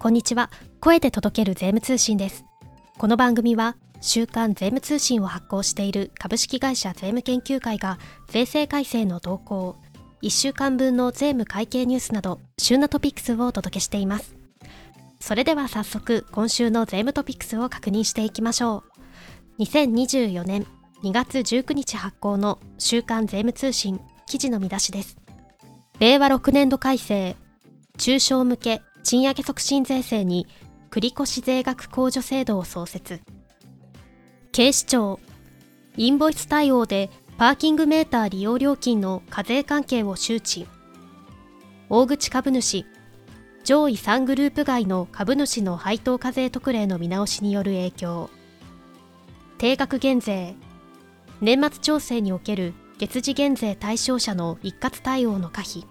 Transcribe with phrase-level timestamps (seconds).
[0.00, 0.48] こんにちは。
[0.78, 2.44] 声で届ける税務通信です。
[2.98, 7.98] この番組は週刊税務通信を発行している株式会社税務研究会が
[8.28, 9.76] 税制改正の動向
[10.22, 14.36] 1週間分の税務会計ニュースなど旬なトピックスをお届けしています。
[15.18, 18.84] それでは早速今週の税務トピックスを確認していきましょ
[19.58, 19.62] う。
[19.62, 20.64] 2024年
[21.02, 25.16] 2月19日発行の週刊税務通信記事の見出しです。
[25.98, 27.34] 令和6年度改正
[27.96, 30.46] 中小向け賃上げ促進税制に
[30.90, 33.22] 繰越税額控除制度を創設。
[34.52, 35.18] 警視庁
[35.96, 37.08] インボイス対応で
[37.38, 40.66] パーキングメーター利用料金の課税関係を周知。
[41.88, 42.84] 大口株主
[43.64, 48.28] 上位3グループ外の株主の配当課税特例の見直しによる影響。
[49.56, 50.54] 定額減税
[51.40, 55.86] 年末調整における月次減税対象者の一括対応の可否。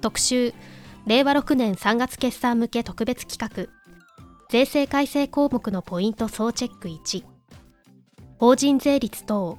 [0.00, 0.54] 特集
[1.08, 3.72] 令和6年3月決算向け特別企画。
[4.50, 7.24] 税制改正項目のポイント総チェック1
[8.36, 9.56] 法人税率等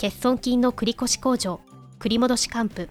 [0.00, 1.58] 欠損金の繰越控除
[1.98, 2.88] 繰戻し還付。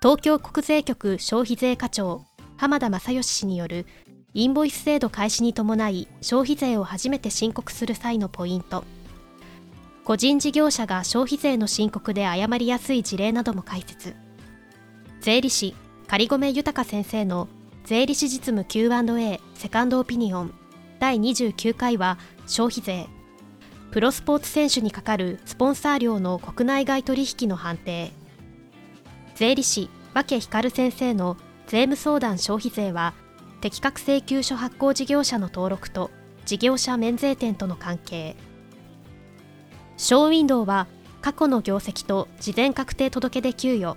[0.00, 2.22] 東京国税局消費税課長
[2.56, 3.84] 浜田正義氏による
[4.32, 8.84] インボイス制度開始に伴い消費税を初めて申告する際のポイント。
[10.04, 14.14] 個人事業者が消費税の申告で誤りやすい事例なども解説。
[15.20, 15.74] 税理士
[16.12, 17.48] 仮込豊先生の
[17.86, 20.52] 税理士実務 Q&A セカンドオピニオン
[21.00, 23.06] 第29回は消費税。
[23.92, 28.12] プロスポーツ選手にかかるスポンサー料の国内外取引の判定。
[29.36, 33.14] 税理士分光先生の税務相談消費税は
[33.62, 36.10] 適格請求書発行事業者の登録と
[36.44, 38.36] 事業者免税店との関係。
[39.96, 40.88] ショーウィンドウは
[41.22, 43.96] 過去の業績と事前確定届で給与。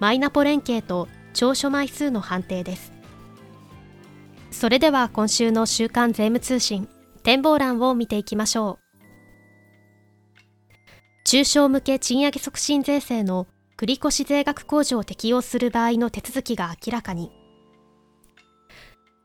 [0.00, 2.92] マイナポ連携と長所枚数の判定です。
[4.50, 6.88] それでは今週の週刊税務通信
[7.22, 8.84] 展望欄を見ていきましょう。
[11.24, 13.46] 中小向け賃上げ促進税制の
[13.76, 17.32] 繰越税額控除を適用する場合の手続きが明らかに。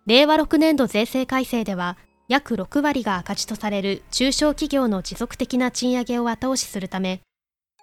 [0.07, 1.97] 令和6年度税制改正では
[2.27, 7.21] 約6割が赤字とされる中小企業の持続的な賃上げを後押しするため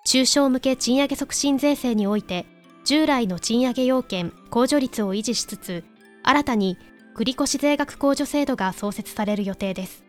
[0.05, 2.47] 中小向け賃上げ促進税制において
[2.87, 5.83] 従来の賃上げ要件控除率を維持しつつ
[6.23, 6.79] 新たに
[7.17, 10.05] 繰越税額控除制度が創設される予定です。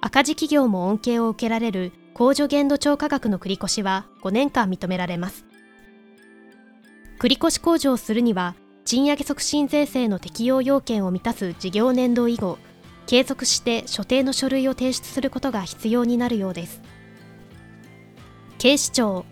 [0.00, 5.44] 赤字企業も恩恵を受けられる控除限度超価額の繰越は5年間認められます。
[7.18, 12.56] 繰越控除をするには賃上げ促進税制の適用要件を満たす事業年度以後
[13.06, 16.80] 継続して所定の書類を提出することが必要になるようです。
[18.58, 19.26] 警視庁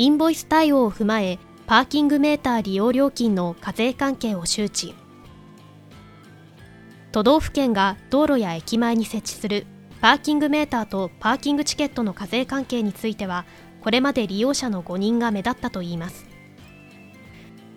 [0.00, 4.94] インボイス対応を踏まえパーキングメーター利用料金の課税関係を周知。
[7.10, 9.66] 都道府県が道路や駅前に設置する
[10.00, 13.44] パーキングメーターとパーキングチケットの課税関係については
[13.80, 16.26] これまで利用者の誤認が目立ったといいます。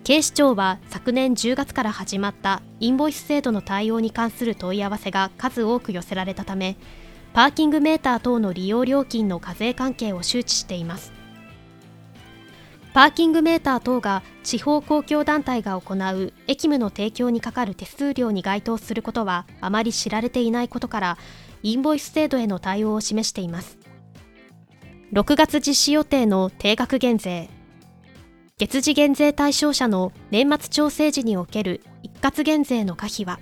[0.04, 6.76] 警視庁は昨年10月から始まったインボイス制度の対応に関する問い合わせが数多く寄せられたため
[7.32, 11.21] パーキングメーター等の利用料金の課税関係を周知しています。
[12.94, 21.18] パーキングメーター等が地方公共団体が行う駅務の提供にかかる手数料に該当することはあまり知られていないことから
[21.62, 23.78] インボイス制度への対応を示しています。
[25.12, 27.48] 6月実施予定の定額減税。
[28.58, 33.40] 月次減税対象者の年末調整時における一括減税の可否は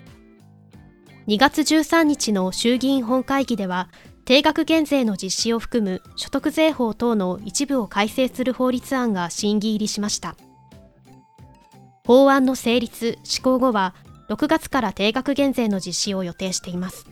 [1.27, 3.88] ？2月13日の衆議院本会議では
[4.30, 10.36] 定額減税の実施を含む所得税法等の一部を改正する法律案が審議入りしました。
[12.06, 13.92] 法案の成立・施行後は
[14.28, 17.06] 6月から定額減税の実施を予定しています。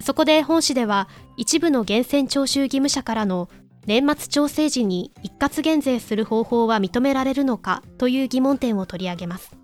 [0.00, 3.50] そこで本市では一部の源泉徴収義務者からの
[3.84, 9.54] 年末調整時に一括減税する方法は認められるのかという疑問点を取り上げます。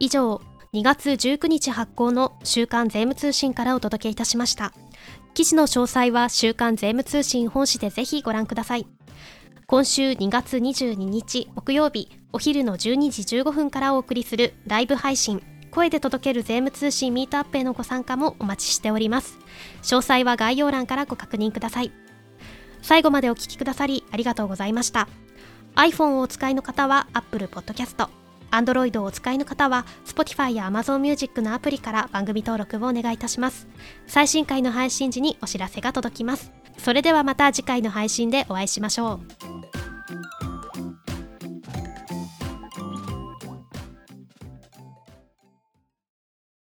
[0.00, 0.42] 以上
[0.76, 4.74] 2月19日発行の週刊税務通信からお届けいたしました。
[5.32, 8.86] 記事の詳細は週刊税務通信本誌でぜひご覧ください。
[9.66, 19.38] 今週2月22日木曜日お昼の12時15分からお送りするライブ配信声で届ける税務通信ミートアップへのご参加もお待ちしております。
[19.82, 21.92] 詳細は概要欄からご確認ください。
[22.82, 25.08] 最後までお聴きくださりありがとうございました。
[25.74, 28.25] iPhone をお使いの方は Apple Podcast
[28.56, 33.68] Android をお使いの方は Spotify や Amazon Music のアプリから番組登録をお願いいたします。
[34.06, 36.52] 最新回の配信時にお知らせが届きます。
[36.78, 39.20] それではまた次回の配信でお会いしましょ
[39.62, 39.65] う。